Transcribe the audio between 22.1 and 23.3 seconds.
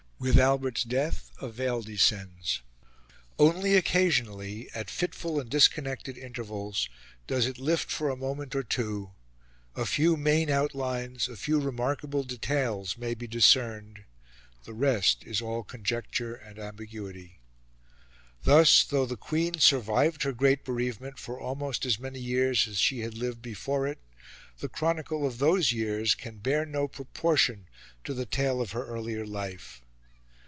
years as she had